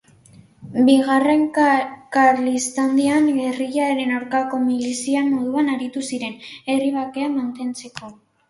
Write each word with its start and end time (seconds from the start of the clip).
Bigarren 0.85 1.43
Karlistaldian 2.15 3.29
gerrillaren 3.37 4.15
aurkako 4.15 4.63
milizia 4.65 5.23
moduan 5.29 5.73
aritu 5.77 6.07
ziren, 6.11 6.37
herri-bakea 6.75 7.33
mantentzeko. 7.39 8.15